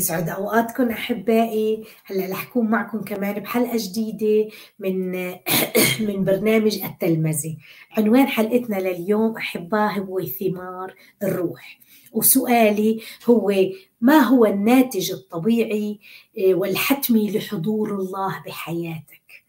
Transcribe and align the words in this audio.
يسعد 0.00 0.28
أوقاتكم 0.28 0.88
أحبائي. 0.88 1.84
هلأ 2.04 2.32
رح 2.32 2.46
أكون 2.46 2.70
معكم 2.70 3.00
كمان 3.00 3.40
بحلقة 3.40 3.76
جديدة 3.76 4.50
من 4.78 5.12
من 6.06 6.24
برنامج 6.24 6.82
التلمذه 6.82 7.56
عنوان 7.98 8.26
حلقتنا 8.26 8.76
لليوم 8.76 9.36
أحباء 9.36 9.98
هو 9.98 10.20
ثمار 10.20 10.94
الروح. 11.22 11.80
وسؤالي 12.12 13.00
هو 13.26 13.52
ما 14.00 14.18
هو 14.18 14.46
الناتج 14.46 15.12
الطبيعي 15.12 16.00
آه، 16.38 16.54
والحتمي 16.54 17.30
لحضور 17.30 17.94
الله 17.94 18.42
بحياتك؟ 18.46 19.44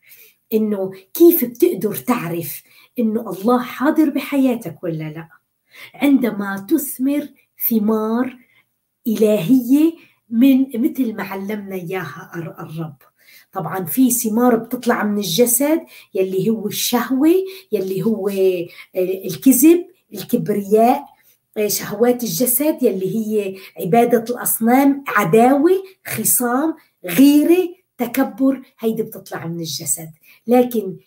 إنه 0.54 0.92
كيف 1.14 1.46
بتقدر 1.46 1.96
تعرف 1.96 2.64
إنه 3.00 3.30
الله 3.30 3.64
حاضر 3.64 4.10
بحياتك 4.10 4.84
ولا 4.84 5.04
لا؟ 5.10 5.30
عندما 5.96 6.66
تثمر 6.70 7.28
ثمار 7.70 8.38
إلهية 9.08 10.11
من 10.32 10.66
مثل 10.76 11.14
ما 11.16 11.24
علمنا 11.24 11.76
إياها 11.76 12.32
الرب. 12.60 12.96
طبعا 13.54 13.86
في 13.86 14.12
ثمار 14.12 14.56
بتطلع 14.56 15.04
من 15.04 15.18
الجسد 15.18 15.82
يلي 16.14 16.50
هو 16.50 16.68
الشهوة 16.68 17.34
يلي 17.72 18.04
هو 18.06 18.30
آه، 18.30 18.68
الكذب 18.96 19.86
الكبرياء 20.14 21.06
آه، 21.58 21.68
شهوات 21.68 22.24
الجسد 22.24 22.78
يلي 22.84 23.16
هي 23.16 23.56
عبادة 23.80 24.36
الأصنام 24.36 25.04
عداوة 25.08 25.84
خصام 26.08 26.76
غيرة 27.06 27.70
تكبر. 27.98 28.62
هيدي 28.80 29.04
بتطلع 29.04 29.48
من 29.48 29.60
الجسد. 29.60 30.12
لكن 30.48 30.98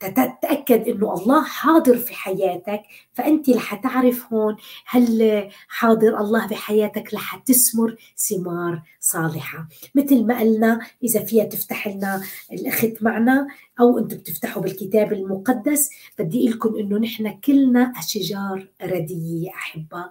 تتأكد 0.00 0.88
إنه 0.88 1.14
الله 1.14 1.44
حاضر 1.44 1.96
في 1.96 2.14
حياتك 2.14 2.82
فأنت 3.12 3.50
رح 3.50 3.74
تعرف 3.74 4.32
هون 4.32 4.56
هل 4.86 5.48
حاضر 5.68 6.20
الله 6.20 6.46
بحياتك 6.46 7.14
رح 7.14 7.36
تثمر 7.36 7.96
ثمار 8.16 8.82
صالحة. 9.00 9.68
مثل 9.94 10.24
ما 10.26 10.40
قلنا 10.40 10.80
إذا 11.04 11.24
فيها 11.24 11.44
تفتح 11.44 11.88
لنا 11.88 12.22
الأخت 12.52 12.92
معنا 13.00 13.48
أو 13.80 13.98
أنتم 13.98 14.16
بتفتحوا 14.16 14.62
بالكتاب 14.62 15.12
المقدس 15.12 15.90
بدي 16.18 16.48
لكم 16.48 16.76
إنه 16.76 16.98
نحن 16.98 17.40
كلنا 17.40 17.92
أشجار 17.98 18.68
ردية 18.82 19.50
أحبة. 19.50 20.04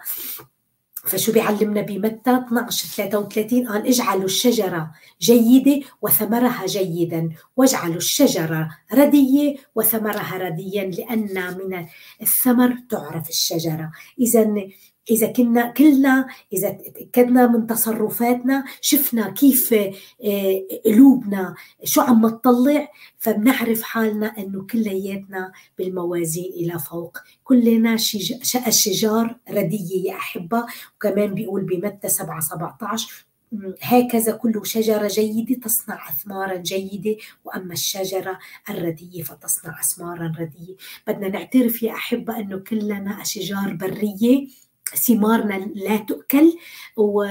فشو 1.06 1.32
بيعلمنا 1.32 1.82
بمتى 1.82 2.32
12 2.32 2.88
33 2.88 3.68
قال 3.68 3.88
اجعلوا 3.88 4.26
الشجرة 4.26 4.92
جيدة 5.22 5.88
وثمرها 6.02 6.66
جيدا 6.66 7.30
واجعلوا 7.58 7.96
الشجرة 7.96 8.70
ردية 8.94 9.56
وثمرها 9.76 10.38
رديا 10.38 10.84
لأن 10.84 11.58
من 11.58 11.86
الثمر 12.22 12.76
تعرف 12.90 13.30
الشجرة. 13.30 13.92
إذا 14.20 14.54
إذا 15.12 15.28
كنا 15.28 15.68
كلنا 15.72 16.28
إذا 16.54 16.70
تأكدنا 16.70 17.48
من 17.48 17.68
تصرفاتنا 17.68 18.64
شفنا 18.82 19.30
كيف 19.30 19.74
آه، 19.74 20.62
قلوبنا 20.86 21.56
شو 21.84 22.02
عم 22.02 22.30
تطلع 22.30 22.88
فبنعرف 23.18 23.82
حالنا 23.82 24.38
إنه 24.38 24.66
كلياتنا 24.68 25.52
بالموازين 25.78 26.52
إلى 26.54 26.80
فوق. 26.80 27.18
كلنا 27.44 27.94
الشجار 28.68 29.38
ردية 29.50 30.12
يا 30.12 30.16
أحبة. 30.16 30.66
وكمان 30.96 31.34
بيقول 31.34 31.62
بمتى 31.62 32.10
7 32.10 32.40
17 32.40 33.26
هكذا 33.82 34.32
كل 34.32 34.62
شجرة 34.64 35.08
جيدة 35.08 35.56
تصنع 35.56 36.10
أثمارا 36.10 36.56
جيدة. 36.56 37.16
وأما 37.46 37.74
الشجرة 37.74 38.40
الردية 38.70 39.24
فتصنع 39.24 39.80
أثمارا 39.80 40.34
ردية. 40.40 40.76
بدنا 41.08 41.28
نعترف 41.28 41.84
يا 41.84 41.92
أحبة 41.92 42.40
أنه 42.40 42.58
كلنا 42.58 43.22
أشجار 43.22 43.74
برية. 43.74 44.48
ثمارنا 44.96 45.72
لا 45.76 45.98
تؤكل 45.98 46.54
و... 46.98 47.26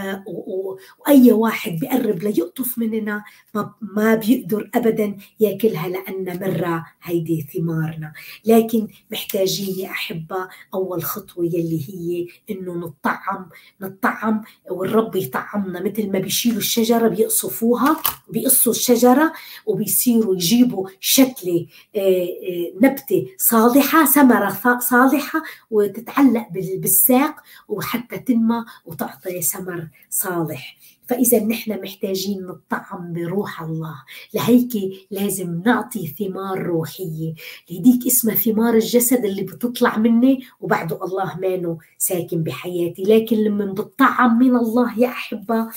وأي 0.98 1.32
واحد 1.32 1.72
بيقرب 1.72 2.22
ليقطف 2.22 2.78
مننا 2.78 3.24
ما, 3.54 3.74
ما 3.80 4.14
بيقدر 4.14 4.70
ابدا 4.74 5.16
يأكلها 5.40 5.88
لأن 5.88 6.40
مره 6.40 6.86
هيدي 7.02 7.46
ثمارنا. 7.54 8.12
لكن 8.44 8.88
محتاجين 9.12 9.78
يا 9.78 9.90
أحبة 9.90 10.48
أول 10.74 11.02
خطوة 11.02 11.44
يلي 11.44 11.84
هي 11.88 12.26
إنه 12.50 12.74
نطعم 12.74 13.48
نطعم 13.80 14.42
والرب 14.70 15.16
يطعمنا. 15.16 15.82
مثل 15.82 16.12
ما 16.12 16.18
بيشيلوا 16.18 16.58
الشجرة 16.58 17.08
بيقصفوها 17.08 17.96
بيقصوا 18.28 18.72
الشجرة 18.72 19.32
وبيصيروا 19.66 20.34
يجيبوا 20.34 20.88
شتله 21.00 21.66
آه، 21.96 22.00
آه، 22.00 22.72
نبتة 22.82 23.26
صالحة 23.38 24.04
ثمرة 24.04 24.78
صالحة 24.78 25.42
وتتعلق 25.70 26.46
بالساق 26.52 27.36
وحتى 27.68 28.18
تنمى 28.18 28.64
وتعطي 28.86 29.42
ثمر 29.42 29.88
صالح. 30.10 30.76
فإذا 31.06 31.44
نحن 31.44 31.82
محتاجين 31.82 32.46
نطعم 32.46 33.12
بروح 33.12 33.62
الله. 33.62 33.94
لهيك 34.34 34.72
لازم 35.10 35.62
نعطي 35.66 36.06
ثمار 36.06 36.62
روحية. 36.62 37.34
لهديك 37.70 38.06
اسمها 38.06 38.34
ثمار 38.34 38.74
الجسد 38.74 39.24
اللي 39.24 39.42
بتطلع 39.42 39.98
مني 39.98 40.46
وبعده 40.60 41.04
الله 41.04 41.38
مانو 41.38 41.78
ساكن 41.98 42.42
بحياتي. 42.42 43.02
لكن 43.02 43.36
لما 43.36 43.72
بتطعم 43.72 44.38
من 44.38 44.56
الله 44.56 44.98
يا 44.98 45.08
أحبة 45.08 45.68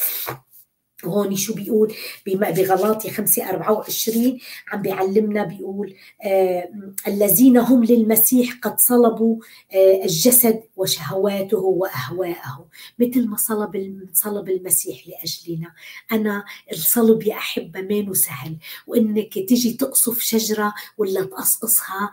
هون 1.06 1.36
شو 1.36 1.54
بيقول؟ 1.54 1.94
بغلاطي 2.26 3.10
5 3.10 3.50
24 3.50 4.40
عم 4.72 4.82
بيعلمنا 4.82 5.44
بيقول 5.44 5.96
آه 6.24 6.70
الذين 7.08 7.58
هم 7.58 7.84
للمسيح 7.84 8.60
قد 8.62 8.80
صلبوا 8.80 9.38
آه 9.74 10.04
الجسد 10.06 10.64
وشهواته 10.76 11.58
وأهواءه. 11.58 12.68
مثل 13.00 13.28
ما 13.28 13.38
صلب 13.38 14.08
صلب 14.14 14.50
المسيح 14.50 15.08
لأجلنا. 15.08 15.74
أنا 16.12 16.46
الصلب 16.72 17.24
يا 17.24 17.34
أحبة 17.36 17.82
مانو 17.82 18.14
سهل. 18.14 18.58
وإنك 18.88 19.34
تيجي 19.34 19.74
تقصف 19.74 20.20
شجرة 20.20 20.74
ولا 20.98 21.24
تقصقصها 21.24 22.12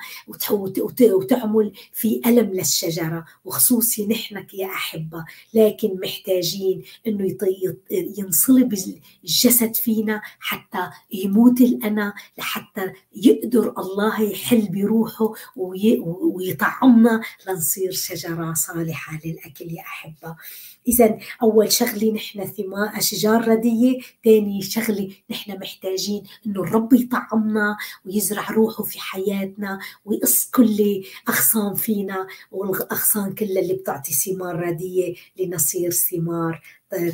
وتعمل 1.03 1.73
في 1.93 2.21
ألم 2.27 2.53
للشجرة. 2.53 3.25
وخصوصي 3.45 4.07
نحنك 4.07 4.55
يا 4.55 4.67
أحبة. 4.67 5.25
لكن 5.55 6.01
محتاجين 6.03 6.83
إنه 7.07 7.37
ينصلب 7.91 8.74
الجسد 9.25 9.75
فينا 9.77 10.23
حتى 10.41 10.91
يموت 11.13 11.61
الأنا 11.61 12.15
لحتى 12.39 12.93
يقدر 13.17 13.75
الله 13.79 14.21
يحل 14.23 14.69
بروحه 14.69 15.33
ويطعمنا 15.57 17.21
لنصير 17.49 17.93
شجرة 17.93 18.55
صالحة 18.55 19.19
للأكل 19.25 19.65
يا 19.73 19.81
أحبة. 19.81 20.37
إذا 20.89 21.19
أول 21.43 21.73
شغلة 21.73 22.13
نحن 22.13 22.47
ثمار 22.47 22.99
أشجار 22.99 23.49
ردية 23.49 24.01
ثاني 24.25 24.63
شغلة 24.63 25.11
نحن 25.31 25.59
محتاجين 25.59 26.23
إنه 26.47 26.63
الرب 26.63 26.93
يطعمنا 26.93 27.77
ويزرع 28.07 28.51
روحه 28.51 28.83
في 28.85 29.01
حياتنا 29.01 29.79
ويقص 30.05 30.51
كل 30.51 31.05
أغصان 31.29 31.75
فينا 31.75 32.27
والأغصان 32.53 33.35
كلها 33.35 33.61
اللي 33.63 33.75
بتعطي 33.75 34.13
ثمار 34.13 34.57
ردية 34.57 35.15
لنصير 35.39 35.91
ثمار 35.91 36.63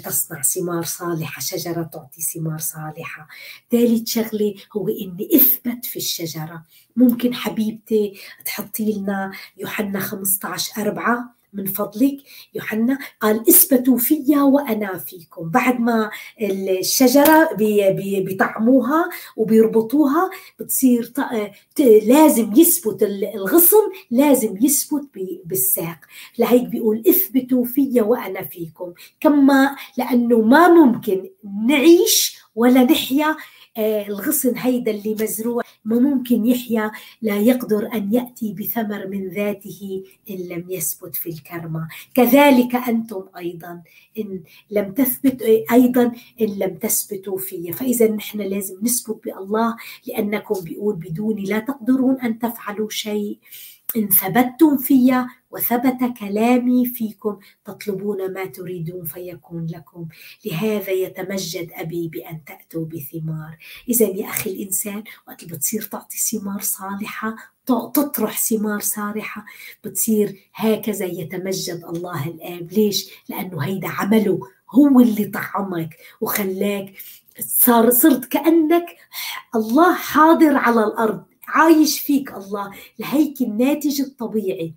تصنع 0.05 0.43
ثمار 0.43 0.85
صالحة 0.85 1.41
شجرة 1.41 1.83
تعطي 1.83 2.23
ثمار 2.23 2.59
صالحة. 2.59 3.29
ثالث 3.71 4.09
شغلة 4.09 4.55
هو 4.77 4.89
إني 4.89 5.29
أثبت 5.35 5.85
في 5.85 5.97
الشجرة. 5.97 6.65
ممكن 6.97 7.35
حبيبتي 7.35 8.21
تحطي 8.45 8.93
لنا 8.93 9.33
يوحنا 9.57 10.01
15 10.01 10.83
أربعة 10.83 11.40
من 11.53 11.67
فضلك 11.67 12.17
يوحنا 12.55 12.99
قال 13.21 13.49
اثبتوا 13.49 13.99
فيا 13.99 14.43
وأنا 14.43 14.99
فيكم. 14.99 15.51
بعد 15.51 15.81
ما 15.81 16.11
الشجرة 16.41 17.49
بيطعموها 17.55 19.09
وبيربطوها 19.37 20.31
بتصير 20.61 21.13
لازم 22.07 22.53
يثبت 22.57 23.03
الغصن 23.35 23.91
لازم 24.11 24.57
يثبت 24.61 25.05
بالساق. 25.45 25.99
لهيك 26.39 26.69
بيقول 26.69 27.03
اثبتوا 27.09 27.65
فيا 27.65 28.03
وأنا 28.03 28.45
فيكم. 28.45 28.93
كما 29.21 29.77
لأنه 29.97 30.41
ما 30.41 30.69
ممكن 30.69 31.31
نعيش 31.67 32.41
ولا 32.55 32.83
نحيا 32.83 33.37
الغصن 34.09 34.57
هيدا 34.57 34.91
اللي 34.91 35.17
مزروع 35.21 35.63
ما 35.85 35.99
ممكن 35.99 36.47
يحيا 36.47 36.91
لا 37.23 37.37
يقدر 37.37 37.95
أن 37.95 38.15
يأتي 38.15 38.53
بثمر 38.53 39.07
من 39.07 39.29
ذاته 39.29 40.03
إن 40.31 40.37
لم 40.37 40.71
يثبت 40.71 41.17
في 41.17 41.29
الكرمة. 41.29 41.89
كذلك 42.15 42.75
أنتم 42.75 43.23
أيضا 43.39 43.83
إن 44.19 44.41
لم 44.71 44.93
تثبت 44.93 45.43
أيضا 45.73 46.13
إن 46.41 46.47
لم 46.59 46.75
تثبتوا 46.75 47.39
في. 47.39 47.73
فإذا 47.73 48.11
نحن 48.11 48.41
لازم 48.41 48.79
نثبت 48.83 49.21
بالله 49.25 49.77
لأنكم 50.07 50.61
بيقول 50.61 50.97
بدوني 50.97 51.45
لا 51.45 51.59
تقدرون 51.59 52.21
أن 52.21 52.39
تفعلوا 52.39 52.91
شيء. 52.91 53.39
إن 53.97 54.09
ثبتتم 54.09 54.77
فيا 54.77 55.27
وثبت 55.51 56.19
كلامي 56.19 56.87
فيكم 56.87 57.39
تطلبون 57.65 58.33
ما 58.33 58.45
تريدون 58.45 59.05
فيكون 59.05 59.67
لكم. 59.67 60.09
لهذا 60.45 60.91
يتمجد 60.91 61.71
أبي 61.73 62.09
بأن 62.09 62.45
تأتوا 62.45 62.85
بثمار. 62.85 63.59
إذا 63.89 64.07
يا 64.07 64.29
أخي 64.29 64.51
الإنسان 64.51 65.03
وقت 65.29 65.45
بتصير 65.45 65.83
تعطي 65.83 66.19
ثمار 66.19 66.61
صالحة 66.61 67.37
تطرح 67.67 68.39
ثمار 68.39 68.81
صالحة 68.81 69.45
بتصير 69.85 70.51
هكذا 70.55 71.07
يتمجد 71.07 71.85
الله 71.85 72.27
الآب 72.29 72.73
ليش؟ 72.73 73.11
لأنه 73.29 73.61
هيدا 73.61 73.89
عمله 73.89 74.41
هو 74.71 75.01
اللي 75.01 75.25
طعمك 75.25 75.97
وخلاك 76.21 76.93
صار 77.41 77.91
صرت 77.91 78.25
كأنك 78.25 78.87
الله 79.55 79.95
حاضر 79.95 80.57
على 80.57 80.85
الأرض 80.85 81.25
عايش 81.49 82.01
فيك 82.01 82.33
الله. 82.33 82.71
لهيك 82.99 83.41
الناتج 83.41 84.01
الطبيعي. 84.01 84.75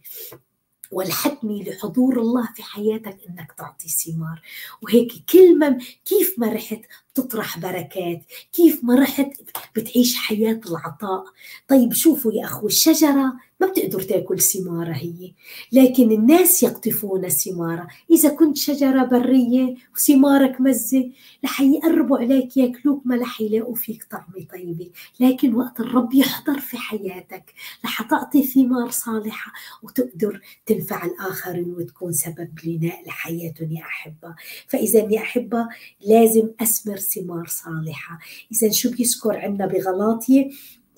والحتمي 0.93 1.63
لحضور 1.63 2.19
الله 2.19 2.49
في 2.55 2.63
حياتك 2.63 3.17
إنك 3.29 3.51
تعطي 3.57 3.89
ثمار. 3.89 4.41
وهيك 4.81 5.11
كل 5.31 5.59
ما 5.59 5.77
كيف 6.05 6.39
ما 6.39 6.53
رحت 6.53 6.81
بتطرح 7.13 7.59
بركات 7.59 8.21
كيف 8.53 8.83
ما 8.83 8.95
رحت 8.95 9.29
بتعيش 9.75 10.15
حياة 10.15 10.61
العطاء. 10.69 11.23
طيب 11.67 11.93
شوفوا 11.93 12.33
يا 12.33 12.45
أخو 12.45 12.67
الشجرة 12.67 13.33
ما 13.61 13.67
بتقدر 13.67 14.01
تأكل 14.01 14.39
ثمارة 14.41 14.91
هي 14.91 15.33
لكن 15.71 16.11
الناس 16.11 16.63
يقطفون 16.63 17.29
ثمارة 17.29 17.87
إذا 18.11 18.29
كنت 18.29 18.57
شجرة 18.57 19.03
برية 19.03 19.75
وثمارك 19.95 20.61
مزة 20.61 21.11
رح 21.45 21.61
يقربوا 21.61 22.17
عليك 22.17 22.57
يأكلوك 22.57 23.01
ما 23.05 23.15
رح 23.15 23.41
يلاقوا 23.41 23.75
فيك 23.75 24.03
طعمة 24.11 24.47
طيبة. 24.53 24.89
لكن 25.19 25.55
وقت 25.55 25.79
الرب 25.79 26.13
يحضر 26.13 26.59
في 26.59 26.77
حياتك 26.77 27.53
رح 27.85 28.01
تعطي 28.01 28.43
ثمار 28.43 28.89
صالحة 28.89 29.51
وتقدر 29.83 30.41
تنفع 30.65 31.05
الآخرين 31.05 31.73
وتكون 31.77 32.13
سبب 32.13 32.49
بناء 32.63 33.07
لحياتهم 33.07 33.71
يا 33.71 33.81
أحبة. 33.81 34.35
فإذا 34.67 34.99
يا 34.99 35.19
أحبة 35.19 35.67
لازم 36.05 36.49
أثمر 36.61 36.97
ثمار 37.03 37.47
صالحة. 37.47 38.19
إذا 38.51 38.71
شو 38.71 38.91
بيذكر 38.91 39.37
عندنا 39.37 39.67
بغلاطية؟ 39.67 40.49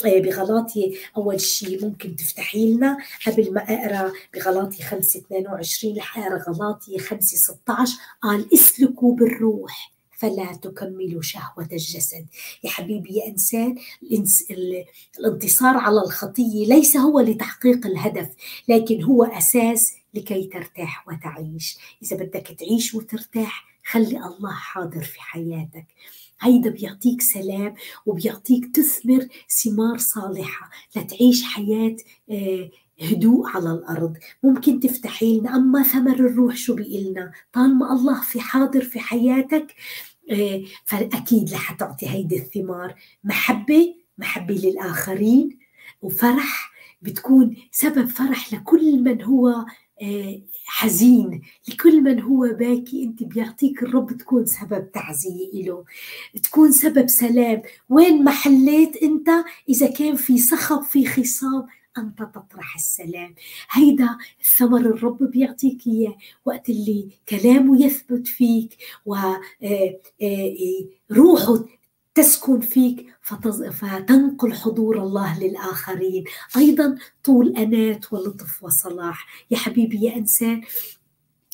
آه، 0.06 0.20
بغلاطي 0.20 0.98
أول 1.18 1.42
شيء 1.42 1.86
ممكن 1.86 2.16
تفتحي 2.16 2.74
لنا. 2.74 2.98
قبل 3.28 3.54
ما 3.54 3.62
أقرأ 3.62 4.12
بغلاطي 4.34 4.84
5 4.84 5.20
22 5.20 5.98
رح 5.98 6.18
أقرأ 6.18 6.44
غلاطي 6.50 7.00
5 7.00 7.38
16 7.38 7.98
قال 8.22 8.54
اسلكوا 8.54 9.16
بالروح 9.16 9.96
فلا 10.18 10.54
تكملوا 10.62 11.22
شهوة 11.22 11.68
الجسد. 11.72 12.26
يا 12.64 12.70
حبيبي 12.70 13.14
يا 13.14 13.28
إنسان 13.28 13.76
الانتصار 15.20 15.78
على 15.78 16.02
الخطية 16.02 16.66
ليس 16.68 16.98
هو 16.98 17.20
لتحقيق 17.20 17.86
الهدف 17.86 18.30
لكن 18.70 19.04
هو 19.04 19.24
أساس 19.24 19.94
لكي 20.14 20.44
ترتاح 20.44 21.08
وتعيش. 21.08 21.78
إذا 22.04 22.18
بدك 22.18 22.56
تعيش 22.60 22.96
وترتاح 22.96 23.75
خلي 23.86 24.26
الله 24.26 24.52
حاضر 24.52 25.04
في 25.04 25.22
حياتك. 25.22 25.86
هيدا 26.42 26.70
بيعطيك 26.70 27.22
سلام 27.22 27.76
وبيعطيك 28.06 28.76
تثمر 28.76 29.28
ثمار 29.64 29.98
صالحة. 29.98 30.70
لتعيش 30.96 31.44
حياة 31.44 31.96
آه، 32.32 32.70
هدوء 33.02 33.48
على 33.50 33.72
الأرض. 33.72 34.18
ممكن 34.44 34.80
تفتحي 34.80 35.40
لنا 35.40 35.56
أما 35.56 35.84
ثمر 35.84 36.14
الروح 36.14 36.56
شو 36.56 36.76
بيقلنا؟ 36.76 37.32
طالما 37.54 37.94
الله 37.94 38.22
في 38.22 38.40
حاضر 38.40 38.82
في 38.84 39.00
حياتك 39.00 39.76
آه، 40.32 40.62
فأكيد 40.86 41.54
رح 41.54 41.72
تعطي 41.72 42.10
هيدي 42.10 42.38
الثمار. 42.38 42.96
محبة 43.24 43.96
محبة 44.18 44.54
للآخرين. 44.54 45.60
وفرح 46.02 46.72
بتكون 47.02 47.56
سبب 47.72 48.06
فرح 48.10 48.54
لكل 48.54 49.00
من 49.04 49.22
هو 49.22 49.66
آه، 50.02 50.42
حزين 50.66 51.42
لكل 51.70 52.02
من 52.02 52.22
هو 52.22 52.48
باكي 52.60 53.04
أنت 53.04 53.24
بيعطيك 53.24 53.84
الرب 53.84 54.18
تكون 54.18 54.46
سبب 54.46 54.92
تعزية 54.92 55.64
له 55.64 55.86
تكون 56.44 56.72
سبب 56.72 57.08
سلام. 57.08 57.62
وين 57.90 58.24
ما 58.24 58.32
حليت 58.32 59.04
أنت؟ 59.04 59.30
إذا 59.70 59.88
كان 59.88 60.16
في 60.16 60.38
صخب 60.38 60.82
في 60.84 61.06
خصام 61.06 61.68
أنت 61.98 62.20
تطرح 62.20 62.76
السلام. 62.76 63.36
هيدا 63.72 64.18
الثمر 64.42 64.80
الرب 64.80 65.24
بيعطيك 65.24 65.88
إياه. 65.88 66.16
وقت 66.46 66.70
اللي 66.70 67.10
كلامه 67.30 67.86
يثبت 67.86 68.28
فيك 68.28 68.78
وروحه 69.06 69.42
آه، 69.64 70.00
آه، 70.22 71.66
تسكن 72.16 72.60
فيك 72.60 73.06
فتنقل 73.22 74.54
حضور 74.54 75.04
الله 75.04 75.40
للآخرين. 75.40 76.24
أيضا 76.58 76.98
طول 77.24 77.58
أنات 77.58 78.14
ولطف 78.14 78.64
وصلاح. 78.64 79.28
يا 79.52 79.58
حبيبي 79.58 80.06
يا 80.06 80.16
إنسان 80.16 80.62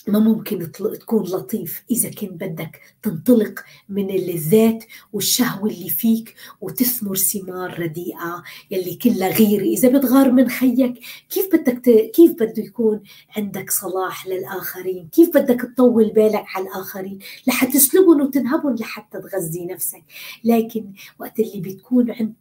ما 0.08 0.20
ممكن 0.20 0.72
تكون 0.72 1.24
لطيف 1.24 1.84
إذا 1.92 2.10
كنت 2.10 2.32
بدك 2.32 2.82
تنطلق 3.04 3.60
من 3.90 4.10
اللذات 4.10 4.84
والشهوة 5.14 5.70
اللي 5.70 5.90
فيك 5.90 6.36
وتثمر 6.62 7.16
ثمار 7.16 7.80
رديئة 7.80 8.44
يلي 8.72 8.96
كلها 8.96 9.30
غيرة 9.30 9.64
إذا 9.64 9.90
بتغار 9.98 10.32
من 10.32 10.50
خيك 10.50 11.00
كيف 11.30 11.56
بدك 11.56 11.80
ت... 11.86 11.90
كيف 11.90 12.32
بده 12.32 12.64
يكون 12.64 13.02
عندك 13.38 13.72
صلاح 13.72 14.28
للآخرين؟ 14.28 15.10
كيف 15.12 15.30
بدك 15.30 15.62
تطول 15.62 16.10
بالك 16.10 16.46
على 16.56 16.68
الآخرين؟ 16.68 17.20
لحتى 17.48 17.72
تسلبهم 17.72 18.22
وتنهبهم 18.22 18.76
لحتى 18.76 19.20
تغذي 19.20 19.66
نفسك. 19.66 20.04
لكن 20.44 20.92
وقت 21.20 21.40
اللي 21.40 21.62
بتكون 21.62 22.12
عند 22.12 22.34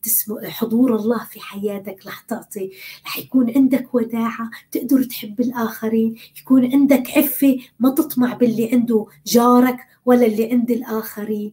حضور 0.45 0.97
الله 0.97 1.25
في 1.25 1.41
حياتك 1.41 2.07
رح 2.07 2.21
تعطي 2.21 2.71
رح 3.07 3.19
يكون 3.19 3.53
عندك 3.57 3.95
وداعة 3.95 4.51
تقدر 4.73 5.03
تحب 5.03 5.41
الآخرين 5.41 6.15
يكون 6.41 6.73
عندك 6.73 7.11
عفة 7.17 7.50
ما 7.79 7.91
تطمع 7.91 8.35
باللي 8.35 8.71
عنده 8.73 9.07
جارك 9.27 9.77
ولا 10.05 10.27
اللي 10.27 10.53
عند 10.53 10.71
الآخرين. 10.71 11.53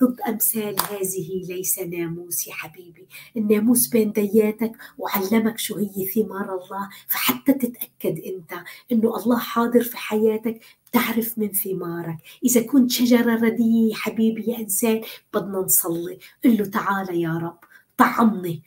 ضد 0.00 0.20
أمثال 0.20 0.76
هذه 0.90 1.44
ليس 1.48 1.78
ناموس 1.78 2.46
يا 2.46 2.52
حبيبي. 2.52 3.06
الناموس 3.36 3.88
بين 3.88 4.12
دياتك 4.12 4.72
وعلمك 4.98 5.58
شو 5.58 5.76
هي 5.76 6.06
ثمار 6.06 6.54
الله. 6.54 6.88
فحتى 7.08 7.52
تتأكد 7.52 8.18
أنت 8.18 8.52
أنه 8.92 9.16
الله 9.16 9.38
حاضر 9.38 9.82
في 9.82 9.96
حياتك 9.96 10.60
تعرف 10.92 11.38
من 11.38 11.52
ثمارك. 11.52 12.16
إذا 12.44 12.62
كنت 12.62 12.90
شجرة 12.90 13.34
ردية 13.34 13.90
يا 13.90 13.94
حبيبي 13.94 14.50
يا 14.50 14.58
إنسان 14.58 15.00
بدنا 15.34 15.58
نصلي. 15.58 16.18
قل 16.44 16.56
له 16.58 16.64
تعال 16.64 17.20
يا 17.22 17.32
رب 17.32 17.58
طعمني 17.98 18.62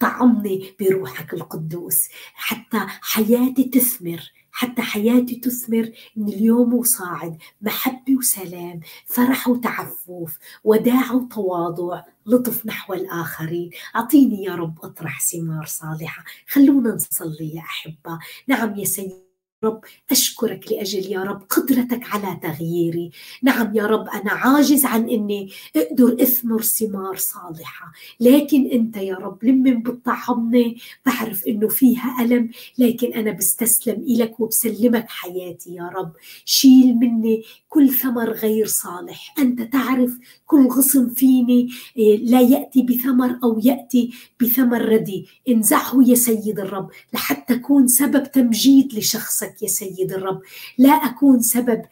طعمني 0.00 0.74
بروحك 0.80 1.34
القدوس. 1.34 2.08
حتى 2.34 2.78
حياتي 3.00 3.64
تثمر. 3.64 4.32
حتى 4.52 4.82
حياتي 4.82 5.36
تثمر 5.36 5.92
من 6.16 6.28
اليوم 6.28 6.74
وصاعد 6.74 7.38
محبة 7.62 8.16
وسلام 8.16 8.80
فرح 9.06 9.48
وتعفف 9.48 10.38
وداع 10.64 11.12
وتواضع 11.12 12.02
لطف 12.26 12.66
نحو 12.66 12.94
الآخرين. 12.94 13.70
أعطيني 13.96 14.44
يا 14.44 14.54
رب 14.54 14.78
أطرح 14.84 15.20
ثمار 15.20 15.66
صالحة. 15.66 16.24
خلونا 16.48 16.94
نصلي 16.94 17.54
يا 17.54 17.60
أحبة. 17.60 18.18
نعم 18.48 18.78
يا 18.78 18.84
سيدي. 18.84 19.31
رب 19.64 19.80
أشكرك 20.10 20.72
لأجل 20.72 21.12
يا 21.12 21.22
رب 21.22 21.42
قدرتك 21.50 22.00
على 22.04 22.40
تغييري. 22.42 23.10
نعم 23.42 23.76
يا 23.76 23.86
رب 23.86 24.08
أنا 24.08 24.32
عاجز 24.32 24.84
عن 24.84 25.08
أني 25.08 25.50
أقدر 25.76 26.22
أثمر 26.22 26.62
ثمار 26.62 27.16
صالحة. 27.16 27.92
لكن 28.20 28.70
أنت 28.70 28.96
يا 28.96 29.14
رب 29.14 29.44
لمن 29.44 29.82
بتطعمني 29.82 30.78
بعرف 31.06 31.46
أنه 31.46 31.68
فيها 31.68 32.16
ألم. 32.20 32.50
لكن 32.78 33.12
أنا 33.12 33.32
بستسلم 33.32 34.02
إلك 34.02 34.40
وبسلمك 34.40 35.06
حياتي 35.08 35.74
يا 35.74 35.90
رب. 35.94 36.12
شيل 36.44 36.94
مني 36.94 37.42
كل 37.68 37.90
ثمر 37.90 38.30
غير 38.30 38.66
صالح. 38.66 39.34
أنت 39.38 39.62
تعرف 39.62 40.18
كل 40.46 40.66
غصن 40.66 41.08
فيني 41.08 41.70
إيه، 41.96 42.16
لا 42.16 42.40
يأتي 42.40 42.82
بثمر 42.82 43.38
أو 43.44 43.60
يأتي 43.64 44.12
بثمر 44.40 44.82
ردي 44.82 45.26
انزعه 45.48 45.98
يا 46.06 46.14
سيد 46.14 46.60
الرب 46.60 46.90
لحتى 47.14 47.54
أكون 47.54 47.88
سبب 47.88 48.32
تمجيد 48.32 48.94
لشخصك. 48.94 49.51
يا 49.62 49.68
سيد 49.68 50.12
الرب. 50.12 50.40
لا 50.78 50.92
أكون 50.92 51.40
سبب 51.42 51.82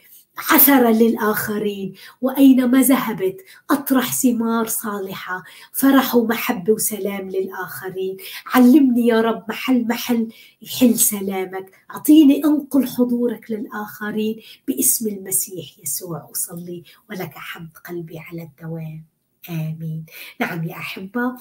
عثرة 0.50 0.90
للآخرين 0.90 1.94
وأينما 2.20 2.82
ذهبت 2.82 3.36
أطرح 3.70 4.22
ثمار 4.22 4.66
صالحة 4.66 5.42
فرح 5.72 6.14
ومحبة 6.14 6.72
وسلام 6.72 7.28
للآخرين. 7.28 8.16
علمني 8.46 9.06
يا 9.06 9.20
رب 9.20 9.44
محل 9.48 9.86
محل 9.88 10.28
يحل 10.62 10.98
سلامك. 10.98 11.70
أعطيني 11.90 12.44
أنقل 12.44 12.88
حضورك 12.88 13.50
للآخرين 13.50 14.40
باسم 14.68 15.08
المسيح 15.08 15.78
يسوع. 15.82 16.28
أصلي 16.32 16.82
ولك 17.10 17.32
حمد 17.34 17.72
قلبي 17.88 18.18
على 18.18 18.42
الدوام. 18.42 19.04
آمين. 19.50 20.06
نعم 20.40 20.64
يا 20.64 20.76
أحبة 20.76 21.36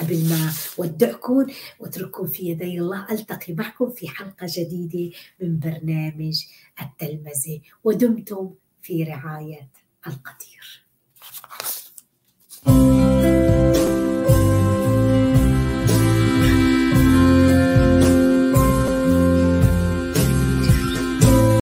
قبل 0.00 0.28
ما 0.28 0.52
ودعكم 0.78 1.46
واترككم 1.80 2.26
في 2.26 2.48
يدي 2.48 2.78
الله. 2.78 3.06
ألتقي 3.10 3.54
معكم 3.54 3.90
في 3.90 4.08
حلقة 4.08 4.46
جديدة 4.50 5.16
من 5.40 5.58
برنامج 5.58 6.44
التلمذه 6.82 7.60
ودمتم 7.84 8.54
في 8.82 9.04
رعاية 9.04 9.68
القدير. 10.06 10.86
thank 12.64 13.10
you 13.10 13.15